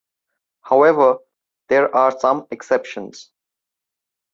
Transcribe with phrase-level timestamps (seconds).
[0.63, 1.19] However,
[1.69, 3.29] there are some exceptions.